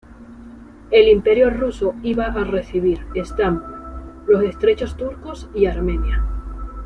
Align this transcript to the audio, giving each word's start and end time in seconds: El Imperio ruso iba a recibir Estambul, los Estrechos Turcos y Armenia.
El 0.89 1.07
Imperio 1.09 1.51
ruso 1.51 1.93
iba 2.01 2.25
a 2.25 2.43
recibir 2.43 3.05
Estambul, 3.13 3.75
los 4.27 4.41
Estrechos 4.41 4.97
Turcos 4.97 5.47
y 5.53 5.67
Armenia. 5.67 6.25